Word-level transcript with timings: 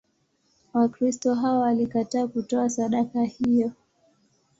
Wakristo 0.73 1.33
hao 1.33 1.59
walikataa 1.61 2.27
kutoa 2.27 2.69
sadaka 2.69 3.23
hiyo. 3.23 3.71